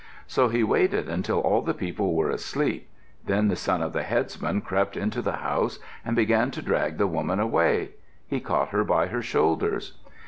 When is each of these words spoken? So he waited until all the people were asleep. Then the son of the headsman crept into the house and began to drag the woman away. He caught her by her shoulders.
So 0.25 0.47
he 0.49 0.63
waited 0.63 1.07
until 1.07 1.41
all 1.41 1.61
the 1.61 1.75
people 1.75 2.15
were 2.15 2.31
asleep. 2.31 2.89
Then 3.27 3.49
the 3.49 3.55
son 3.55 3.83
of 3.83 3.93
the 3.93 4.01
headsman 4.01 4.61
crept 4.61 4.97
into 4.97 5.21
the 5.21 5.33
house 5.45 5.77
and 6.03 6.15
began 6.15 6.49
to 6.57 6.61
drag 6.63 6.97
the 6.97 7.05
woman 7.05 7.39
away. 7.39 7.89
He 8.25 8.39
caught 8.39 8.69
her 8.69 8.83
by 8.83 9.09
her 9.09 9.21
shoulders. 9.21 9.99